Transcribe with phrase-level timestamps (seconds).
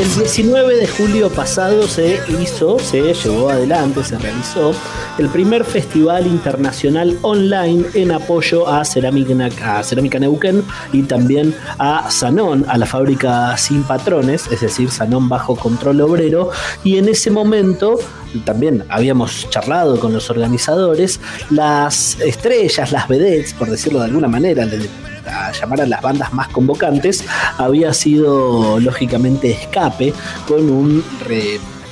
[0.00, 4.72] El 19 de julio pasado se hizo, se llevó adelante, se realizó
[5.18, 12.10] el primer festival internacional online en apoyo a Cerámica, a Cerámica Neuquén y también a
[12.10, 16.50] Sanón, a la fábrica sin patrones, es decir, Sanón bajo control obrero.
[16.84, 17.98] Y en ese momento
[18.44, 24.66] también habíamos charlado con los organizadores, las estrellas, las vedettes, por decirlo de alguna manera,
[25.26, 27.24] a llamar a las bandas más convocantes,
[27.58, 30.12] había sido lógicamente Escape
[30.46, 31.04] con un...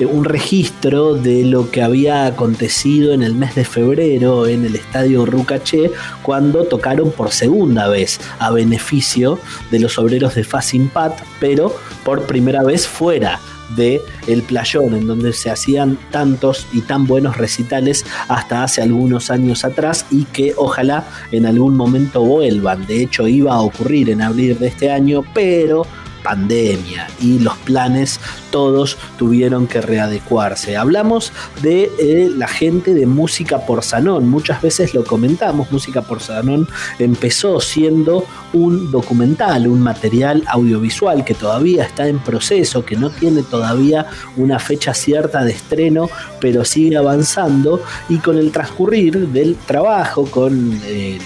[0.00, 5.24] un registro de lo que había acontecido en el mes de febrero en el estadio
[5.24, 5.90] Rucaché
[6.22, 9.38] cuando tocaron por segunda vez a beneficio
[9.70, 13.40] de los obreros de Fasimpat, pero por primera vez fuera
[13.76, 19.30] de El Playón, en donde se hacían tantos y tan buenos recitales hasta hace algunos
[19.30, 22.86] años atrás y que ojalá en algún momento vuelvan.
[22.86, 25.86] De hecho, iba a ocurrir en abril de este año, pero
[26.24, 28.18] pandemia y los planes
[28.50, 30.76] todos tuvieron que readecuarse.
[30.76, 36.20] Hablamos de eh, la gente de Música por Sanón, muchas veces lo comentamos, Música por
[36.20, 36.66] Sanón
[36.98, 43.42] empezó siendo un documental, un material audiovisual que todavía está en proceso, que no tiene
[43.42, 46.08] todavía una fecha cierta de estreno,
[46.40, 51.20] pero sigue avanzando y con el transcurrir del trabajo, con el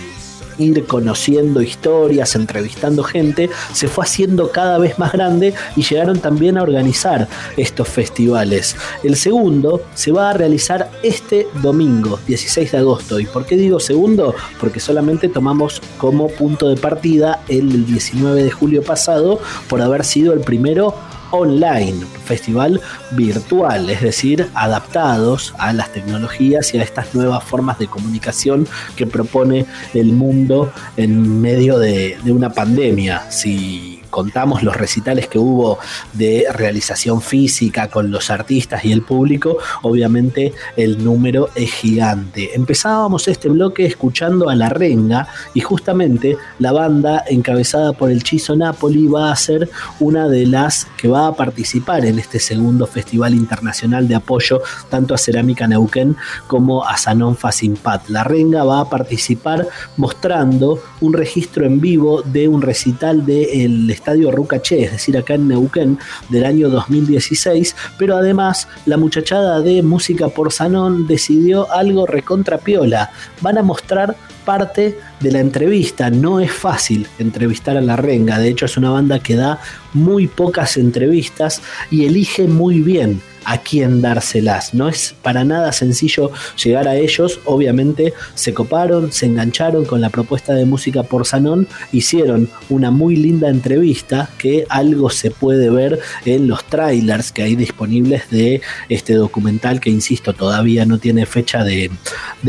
[0.59, 6.59] ir conociendo historias, entrevistando gente, se fue haciendo cada vez más grande y llegaron también
[6.59, 8.77] a organizar estos festivales.
[9.03, 13.21] El segundo se va a realizar este domingo, 16 de agosto.
[13.21, 14.35] ¿Y por qué digo segundo?
[14.61, 20.33] Porque solamente tomamos como punto de partida el 19 de julio pasado por haber sido
[20.33, 20.95] el primero
[21.31, 22.81] online, festival
[23.13, 28.67] virtual, es decir, adaptados a las tecnologías y a estas nuevas formas de comunicación
[28.97, 33.31] que propone el mundo en medio de, una pandemia.
[33.31, 35.79] Si contamos los recitales que hubo
[36.13, 42.55] de realización física con los artistas y el público, obviamente el número es gigante.
[42.55, 48.57] Empezábamos este bloque escuchando a La Renga y justamente la banda encabezada por el Chizo
[48.57, 49.69] Napoli va a ser
[50.01, 55.15] una de las que va a participar en este segundo Festival Internacional de Apoyo tanto
[55.15, 56.17] a Cerámica Neuquén
[56.47, 58.09] como a Sanón Facimpat.
[58.09, 63.98] La Renga va a participar mostrando un registro en vivo de un recital del de
[63.99, 65.99] Estadio Rucaché, es decir, acá en Neuquén,
[66.29, 73.11] del año 2016, pero además la muchachada de Música por Sanón decidió algo recontrapiola.
[73.41, 76.11] Van a mostrar parte de la entrevista.
[76.11, 79.61] No es fácil entrevistar a la renga, de hecho es una banda que da
[79.93, 81.61] muy pocas entrevistas
[81.91, 84.75] y elige muy bien a quién dárselas.
[84.75, 86.31] No es para nada sencillo
[86.63, 87.41] llegar a ellos.
[87.47, 93.17] Obviamente se coparon, se engancharon con la propuesta de música por Sanón, hicieron una muy
[93.17, 98.61] linda entrevista que algo se puede ver en los trailers que hay disponibles de
[98.91, 101.91] este documental que, insisto, todavía no tiene fecha de,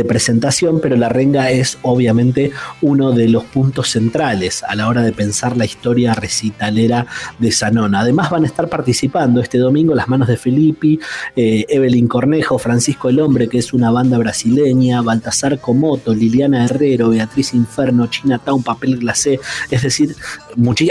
[0.08, 5.12] presentación, pero la renga es obviamente uno de los puntos centrales a la hora de
[5.12, 7.06] pensar la historia recitalera
[7.38, 7.96] de Sanón.
[7.96, 10.89] Además van a estar participando este domingo las manos de Felipe,
[11.36, 17.10] eh, Evelyn Cornejo, Francisco el Hombre, que es una banda brasileña, Baltasar Comoto, Liliana Herrero,
[17.10, 20.16] Beatriz Inferno, Chinatown, Papel Glacé, es decir,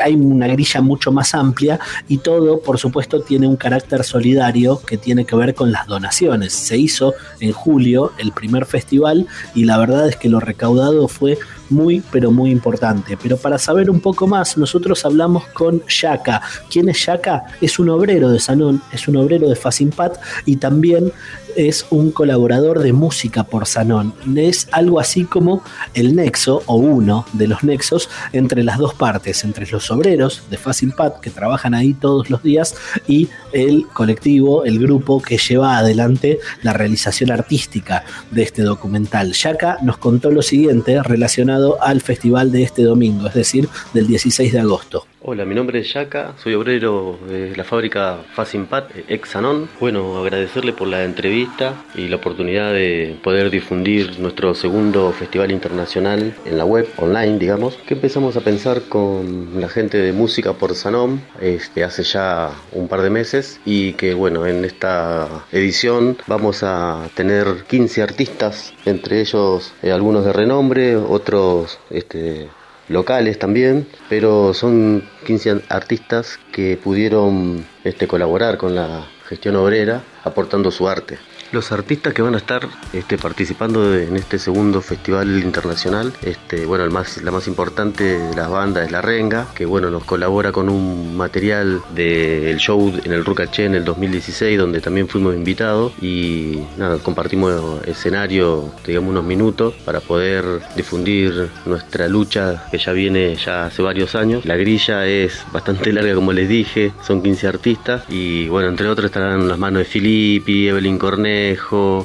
[0.03, 4.99] hay una grilla mucho más amplia y todo, por supuesto, tiene un carácter solidario que
[4.99, 6.53] tiene que ver con las donaciones.
[6.53, 11.39] Se hizo en julio el primer festival y la verdad es que lo recaudado fue
[11.71, 13.17] muy, pero muy importante.
[13.23, 16.43] Pero para saber un poco más, nosotros hablamos con Yaka.
[16.71, 17.45] ¿Quién es Yaka?
[17.61, 21.13] Es un obrero de Sanón, es un obrero de Facimpat y también
[21.59, 24.15] es un colaborador de música por Sanón.
[24.37, 25.63] Es algo así como
[25.93, 30.57] el nexo o uno de los nexos entre las dos partes, entre los obreros de
[30.57, 32.77] Fácil Pat que trabajan ahí todos los días
[33.09, 39.33] y el colectivo, el grupo que lleva adelante la realización artística de este documental.
[39.33, 44.53] Yaka nos contó lo siguiente relacionado al festival de este domingo, es decir, del 16
[44.53, 45.07] de agosto.
[45.31, 49.69] Hola, mi nombre es Yaka, soy obrero de la fábrica Facimpat, ex Sanon.
[49.79, 56.35] Bueno, agradecerle por la entrevista y la oportunidad de poder difundir nuestro segundo festival internacional
[56.47, 60.75] en la web, online, digamos, que empezamos a pensar con la gente de música por
[60.75, 66.63] Sanon este, hace ya un par de meses y que, bueno, en esta edición vamos
[66.63, 72.49] a tener 15 artistas, entre ellos eh, algunos de renombre, otros este,
[72.89, 80.71] locales también, pero son 15 artistas que pudieron este, colaborar con la gestión obrera aportando
[80.71, 81.19] su arte.
[81.51, 86.87] Los artistas que van a estar este, participando en este segundo festival internacional, este, bueno,
[86.87, 91.17] la más importante de las bandas es La Renga, que bueno, nos colabora con un
[91.17, 96.99] material del show en el Rucaché en el 2016, donde también fuimos invitados y nada,
[96.99, 100.45] compartimos escenario, digamos, unos minutos para poder
[100.77, 104.45] difundir nuestra lucha que ya viene ya hace varios años.
[104.45, 109.07] La grilla es bastante larga, como les dije, son 15 artistas y bueno, entre otros
[109.07, 111.38] estarán las manos de Filippi, Evelyn Cornet,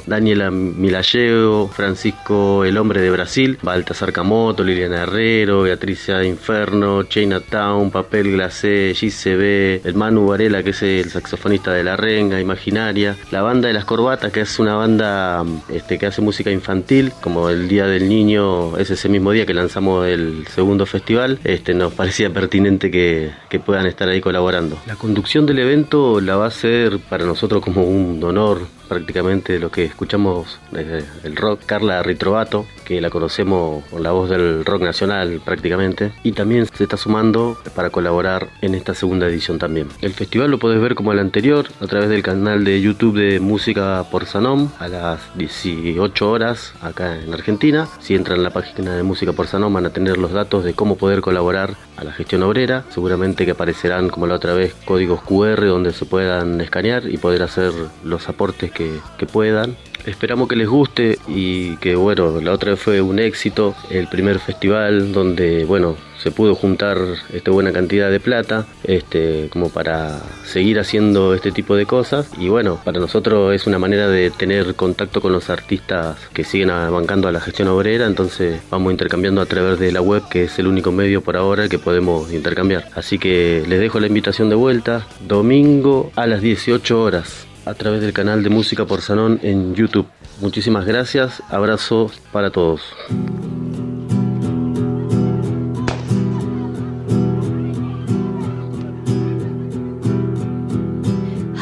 [0.06, 8.32] Daniela Milalleo, Francisco El Hombre de Brasil, Baltasar Camoto, Liliana Herrero, Beatricia Inferno, Chinatown, Papel
[8.32, 13.68] Glacé, GCB, el Manu Varela, que es el saxofonista de La Renga, Imaginaria, la banda
[13.68, 17.86] de las Corbatas, que es una banda este, que hace música infantil, como el Día
[17.86, 22.90] del Niño es ese mismo día que lanzamos el segundo festival, este, nos parecía pertinente
[22.90, 24.78] que, que puedan estar ahí colaborando.
[24.86, 29.70] La conducción del evento la va a ser para nosotros como un honor prácticamente lo
[29.70, 34.82] que escuchamos desde el rock, Carla Ritrovato, que la conocemos por la voz del rock
[34.82, 39.88] nacional prácticamente, y también se está sumando para colaborar en esta segunda edición también.
[40.02, 43.40] El festival lo podés ver como el anterior a través del canal de YouTube de
[43.40, 47.88] Música por Sanom a las 18 horas acá en Argentina.
[48.00, 50.74] Si entran en la página de Música por Sanom van a tener los datos de
[50.74, 52.84] cómo poder colaborar a la gestión obrera.
[52.90, 57.42] Seguramente que aparecerán como la otra vez códigos QR donde se puedan escanear y poder
[57.42, 57.72] hacer
[58.02, 59.76] los aportes que, que puedan.
[60.06, 64.38] Esperamos que les guste y que bueno, la otra vez fue un éxito, el primer
[64.38, 66.98] festival donde bueno, se pudo juntar
[67.32, 72.48] este, buena cantidad de plata este, como para seguir haciendo este tipo de cosas y
[72.48, 77.28] bueno, para nosotros es una manera de tener contacto con los artistas que siguen bancando
[77.28, 80.66] a la gestión obrera, entonces vamos intercambiando a través de la web que es el
[80.66, 82.88] único medio por ahora que podemos intercambiar.
[82.94, 88.00] Así que les dejo la invitación de vuelta, domingo a las 18 horas a través
[88.00, 90.06] del canal de Música por Sanón en YouTube.
[90.40, 92.82] Muchísimas gracias, abrazo para todos.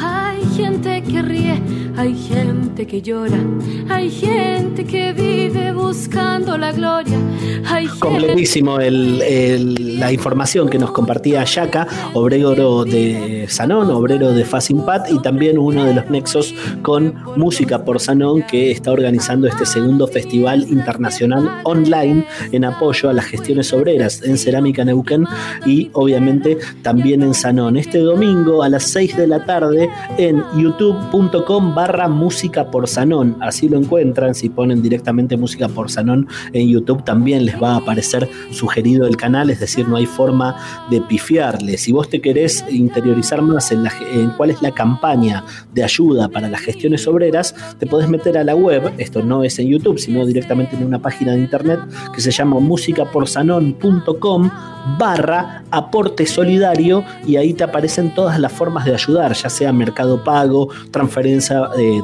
[0.02, 1.62] Hay gente que ríe,
[1.96, 3.38] hay gente que llora,
[3.88, 5.31] hay gente que vive
[5.82, 7.18] buscando la gloria.
[7.66, 15.20] Hay Completísimo la información que nos compartía Yaka, obrero de Sanón, obrero de Facimpat y
[15.20, 20.66] también uno de los nexos con Música por Sanón que está organizando este segundo festival
[20.70, 25.26] internacional online en apoyo a las gestiones obreras en Cerámica Neuquén
[25.66, 27.76] y obviamente también en Sanón.
[27.76, 33.36] Este domingo a las 6 de la tarde en youtube.com barra música por Sanón.
[33.40, 37.76] Así lo encuentran, si ponen directamente música por Sanón en YouTube también les va a
[37.76, 40.56] aparecer sugerido el canal, es decir, no hay forma
[40.90, 41.78] de pifiarle.
[41.78, 46.48] Si vos te querés interiorizar más en, en cuál es la campaña de ayuda para
[46.48, 50.24] las gestiones obreras, te podés meter a la web, esto no es en YouTube, sino
[50.26, 51.80] directamente en una página de internet
[52.14, 54.50] que se llama musicaporsanon.com
[54.98, 60.22] barra aporte solidario y ahí te aparecen todas las formas de ayudar, ya sea mercado
[60.22, 62.02] pago, transferencia, eh,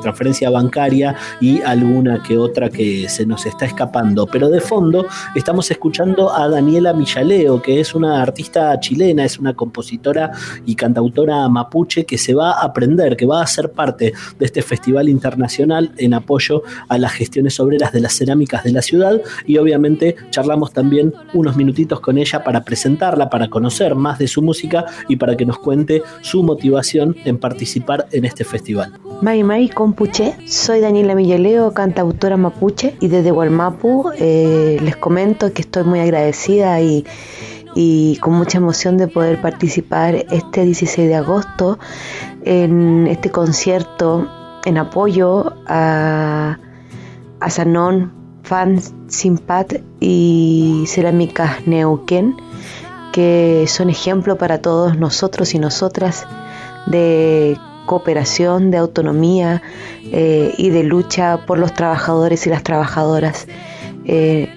[0.50, 4.26] bancaria y alguna que otra que se nos está escapando.
[4.26, 9.54] Pero de fondo estamos escuchando a Daniela Millaleo, que es una artista chilena, es una
[9.54, 10.32] compositora
[10.66, 14.62] y cantautora mapuche que se va a aprender, que va a ser parte de este
[14.62, 19.58] festival internacional en apoyo a las gestiones obreras de las cerámicas de la ciudad y
[19.58, 24.86] obviamente charlamos también unos minutitos con ella para presentarla, para conocer más de su música
[25.08, 28.98] y para que nos cuente su motivación en participar en este festival.
[29.20, 35.62] Mai Mai Compuche, soy Daniela Millaleo, cantautora mapuche y desde Gualmapu eh, les comento que
[35.62, 37.06] estoy muy agradecida y,
[37.76, 41.78] y con mucha emoción de poder participar este 16 de agosto
[42.44, 44.26] en este concierto
[44.64, 46.58] en apoyo a,
[47.38, 52.34] a Sanón, Fan Simpat y Cerámicas Neuquén,
[53.12, 56.26] que son ejemplo para todos nosotros y nosotras
[56.86, 57.56] de
[57.88, 59.62] cooperación, de autonomía
[60.12, 63.48] eh, y de lucha por los trabajadores y las trabajadoras.
[64.04, 64.48] Eh,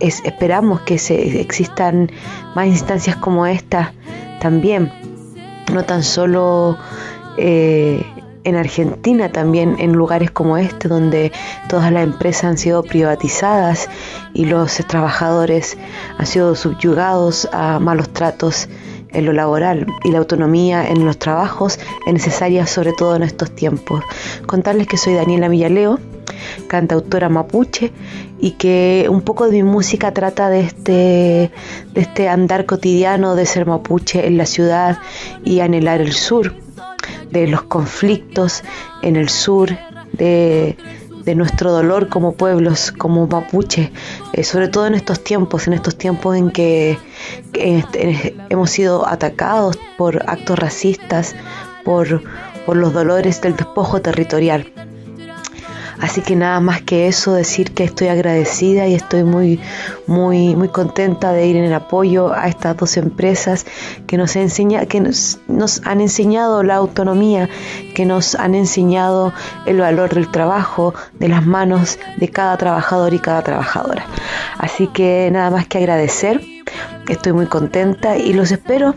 [0.00, 2.10] esperamos que se, existan
[2.54, 3.92] más instancias como esta
[4.40, 4.92] también,
[5.72, 6.78] no tan solo
[7.36, 8.04] eh,
[8.44, 11.32] en Argentina, también en lugares como este, donde
[11.68, 13.88] todas las empresas han sido privatizadas
[14.34, 15.76] y los trabajadores
[16.18, 18.68] han sido subyugados a malos tratos
[19.12, 23.50] en lo laboral y la autonomía en los trabajos es necesaria sobre todo en estos
[23.54, 24.02] tiempos.
[24.46, 25.98] Contarles que soy Daniela Villaleo,
[26.68, 27.92] cantautora mapuche
[28.38, 30.92] y que un poco de mi música trata de este,
[31.92, 34.98] de este andar cotidiano de ser mapuche en la ciudad
[35.44, 36.54] y anhelar el sur,
[37.30, 38.62] de los conflictos
[39.02, 39.70] en el sur,
[40.12, 40.76] de
[41.24, 43.92] de nuestro dolor como pueblos, como mapuche,
[44.32, 46.98] eh, sobre todo en estos tiempos, en estos tiempos en que,
[47.54, 51.34] este, hemos sido atacados por actos racistas,
[51.84, 52.22] por,
[52.66, 54.66] por los dolores del despojo territorial.
[56.00, 59.60] Así que nada más que eso, decir que estoy agradecida y estoy muy,
[60.06, 63.66] muy, muy contenta de ir en el apoyo a estas dos empresas
[64.06, 67.48] que nos, enseña, que nos, nos han enseñado la autonomía,
[67.94, 69.32] que nos han enseñado
[69.66, 74.06] el valor del trabajo, de las manos de cada trabajador y cada trabajadora.
[74.58, 76.40] Así que nada más que agradecer,
[77.08, 78.94] estoy muy contenta y los espero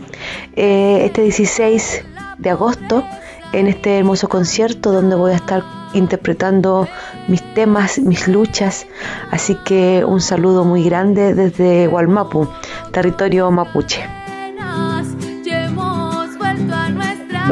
[0.56, 2.04] eh, este 16
[2.38, 3.04] de agosto
[3.52, 6.86] en este hermoso concierto donde voy a estar interpretando
[7.28, 8.86] mis temas, mis luchas.
[9.30, 12.48] Así que un saludo muy grande desde Gualmapu,
[12.92, 14.23] territorio mapuche.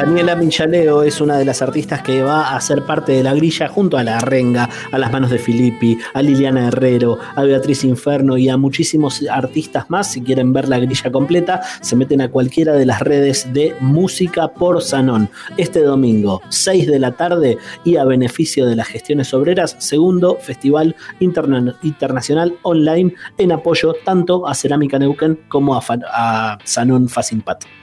[0.02, 3.68] Daniela Minchaleo es una de las artistas que va a ser parte de la grilla
[3.68, 8.36] junto a La Renga, a las manos de Filippi, a Liliana Herrero, a Beatriz Inferno
[8.36, 10.10] y a muchísimos artistas más.
[10.10, 14.48] Si quieren ver la grilla completa, se meten a cualquiera de las redes de Música
[14.48, 15.30] por Sanón.
[15.56, 20.96] Este domingo, 6 de la tarde y a beneficio de las gestiones obreras, segundo Festival
[21.20, 27.81] Internacional Online en apoyo tanto a Cerámica Neuquén como a, a Sanón Facimpat.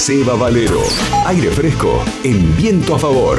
[0.00, 0.80] Seba Valero.
[1.26, 3.38] Aire fresco en viento a favor.